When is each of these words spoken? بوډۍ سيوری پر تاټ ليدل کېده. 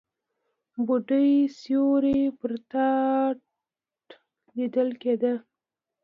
بوډۍ 0.85 1.29
سيوری 1.59 2.21
پر 2.39 2.51
تاټ 2.71 3.39
ليدل 4.55 4.89
کېده. 5.01 5.33